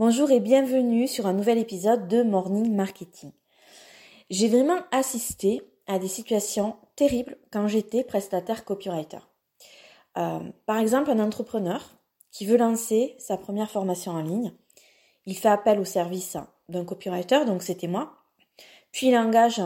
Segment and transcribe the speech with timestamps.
[0.00, 3.32] Bonjour et bienvenue sur un nouvel épisode de Morning Marketing.
[4.30, 9.18] J'ai vraiment assisté à des situations terribles quand j'étais prestataire copywriter.
[10.16, 11.86] Euh, par exemple, un entrepreneur
[12.30, 14.54] qui veut lancer sa première formation en ligne,
[15.26, 16.38] il fait appel au service
[16.70, 18.14] d'un copywriter, donc c'était moi,
[18.92, 19.60] puis il engage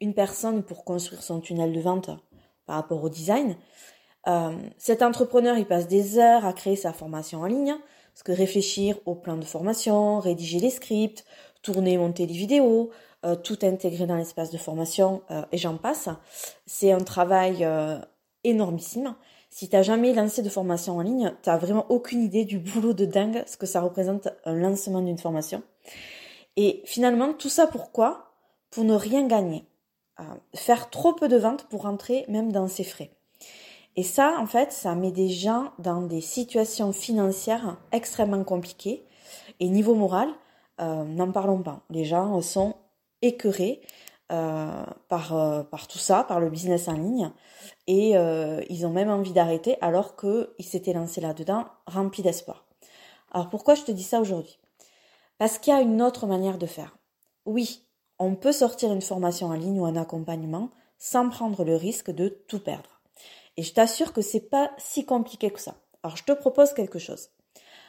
[0.00, 2.10] une personne pour construire son tunnel de vente
[2.64, 3.56] par rapport au design.
[4.28, 7.76] Euh, cet entrepreneur, il passe des heures à créer sa formation en ligne,
[8.20, 11.24] parce que réfléchir au plan de formation, rédiger les scripts,
[11.62, 12.90] tourner, monter les vidéos,
[13.24, 16.10] euh, tout intégrer dans l'espace de formation euh, et j'en passe,
[16.66, 17.66] c'est un travail
[18.44, 19.14] énormissime.
[19.48, 23.06] Si t'as jamais lancé de formation en ligne, t'as vraiment aucune idée du boulot de
[23.06, 25.62] dingue, ce que ça représente un lancement d'une formation.
[26.56, 28.34] Et finalement, tout ça pourquoi?
[28.70, 29.64] Pour ne rien gagner.
[30.54, 33.12] faire trop peu de ventes pour rentrer même dans ses frais.
[33.96, 39.04] Et ça, en fait, ça met des gens dans des situations financières extrêmement compliquées.
[39.58, 40.28] Et niveau moral,
[40.80, 41.82] euh, n'en parlons pas.
[41.90, 42.74] Les gens sont
[43.22, 43.82] écœurés
[44.32, 47.30] euh, par, euh, par tout ça, par le business en ligne.
[47.86, 52.64] Et ils ont même envie d'arrêter alors qu'ils s'étaient lancés là-dedans, remplis d'espoir.
[53.32, 54.58] Alors pourquoi je te dis ça aujourd'hui?
[55.38, 56.96] Parce qu'il y a une autre manière de faire.
[57.46, 57.82] Oui,
[58.18, 62.28] on peut sortir une formation en ligne ou un accompagnement sans prendre le risque de
[62.28, 62.99] tout perdre.
[63.56, 65.76] Et je t'assure que c'est pas si compliqué que ça.
[66.02, 67.28] Alors je te propose quelque chose.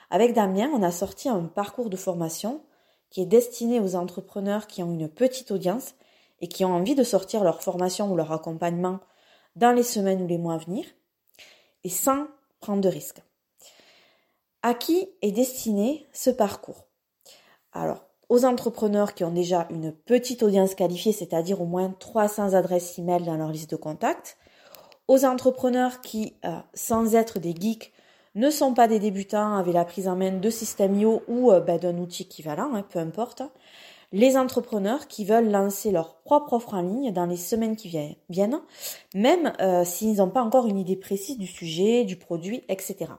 [0.09, 2.64] Avec Damien, on a sorti un parcours de formation
[3.09, 5.95] qui est destiné aux entrepreneurs qui ont une petite audience
[6.42, 9.00] et qui ont envie de sortir leur formation ou leur accompagnement
[9.56, 10.86] dans les semaines ou les mois à venir
[11.84, 12.28] et sans
[12.59, 13.22] prendre de risques.
[14.64, 16.88] À qui est destiné ce parcours?
[17.73, 23.00] Alors, aux entrepreneurs qui ont déjà une petite audience qualifiée, c'est-à-dire au moins 300 adresses
[23.00, 24.38] e-mail dans leur liste de contacts,
[25.12, 27.92] aux entrepreneurs qui, euh, sans être des geeks,
[28.36, 31.59] ne sont pas des débutants avec la prise en main de système IO ou euh,
[31.59, 33.44] ben, d'un outil équivalent, hein, peu importe.
[34.14, 37.89] Les entrepreneurs qui veulent lancer leur propre offre en ligne dans les semaines qui
[38.30, 38.62] viennent,
[39.14, 43.11] même euh, s'ils n'ont pas encore une idée précise du sujet, du produit, etc.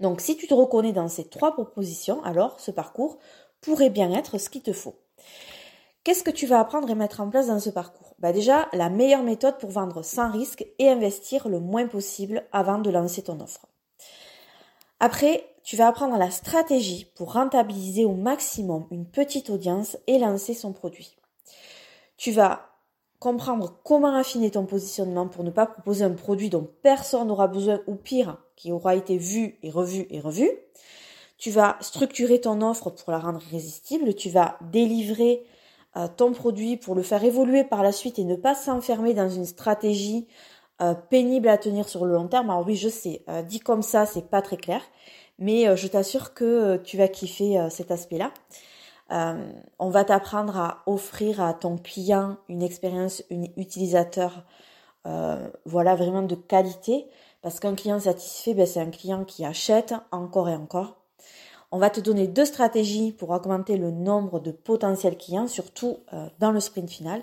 [0.00, 3.18] Donc si tu te reconnais dans ces trois propositions, alors ce parcours
[3.60, 4.94] pourrait bien être ce qu'il te faut.
[6.04, 8.14] Qu'est-ce que tu vas apprendre et mettre en place dans ce parcours?
[8.18, 12.78] Bah Déjà, la meilleure méthode pour vendre sans risque et investir le moins possible avant
[12.78, 13.66] de lancer ton offre.
[15.00, 20.52] Après, tu vas apprendre la stratégie pour rentabiliser au maximum une petite audience et lancer
[20.52, 21.16] son produit.
[22.18, 22.68] Tu vas
[23.18, 27.80] comprendre comment affiner ton positionnement pour ne pas proposer un produit dont personne n'aura besoin
[27.86, 30.50] ou pire, qui aura été vu et revu et revu.
[31.38, 34.14] Tu vas structurer ton offre pour la rendre irrésistible.
[34.14, 35.46] Tu vas délivrer
[36.16, 39.44] ton produit pour le faire évoluer par la suite et ne pas s'enfermer dans une
[39.44, 40.26] stratégie
[40.82, 42.50] euh, pénible à tenir sur le long terme.
[42.50, 44.82] Alors oui, je sais, euh, dit comme ça, c'est pas très clair,
[45.38, 48.32] mais euh, je t'assure que tu vas kiffer cet aspect-là.
[49.78, 54.44] on va t'apprendre à offrir à ton client une expérience une utilisateur
[55.66, 57.06] voilà vraiment de qualité
[57.42, 61.03] parce qu'un client satisfait ben, c'est un client qui achète encore et encore
[61.74, 66.28] on va te donner deux stratégies pour augmenter le nombre de potentiels clients, surtout euh,
[66.38, 67.20] dans le sprint final.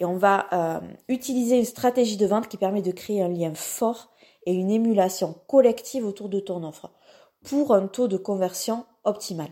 [0.00, 3.52] Et on va euh, utiliser une stratégie de vente qui permet de créer un lien
[3.54, 4.08] fort
[4.46, 6.90] et une émulation collective autour de ton offre
[7.44, 9.50] pour un taux de conversion optimal.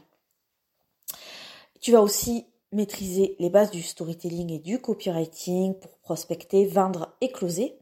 [1.82, 7.31] Tu vas aussi maîtriser les bases du storytelling et du copywriting pour prospecter, vendre et
[7.31, 7.76] closer.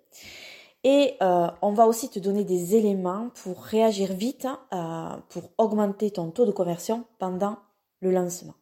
[0.85, 6.11] Et euh, on va aussi te donner des éléments pour réagir vite, euh, pour augmenter
[6.11, 7.59] ton taux de conversion pendant
[8.01, 8.55] le lancement.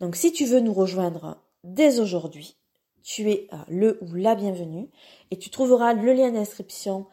[0.00, 2.56] Donc si tu veux nous rejoindre dès aujourd'hui,
[3.04, 4.90] tu es euh, le ou la bienvenue
[5.30, 7.06] et tu trouveras le lien d'inscription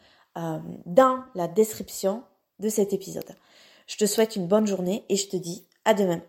[0.85, 2.24] dans la description
[2.59, 3.35] de cet épisode.
[3.85, 6.22] Je te souhaite une bonne journée et je te dis à demain.